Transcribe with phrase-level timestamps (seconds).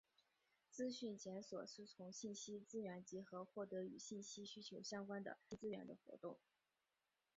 [0.71, 6.39] 资讯检索是从信息资源集合获得与信息需求相关的信息资源的活动。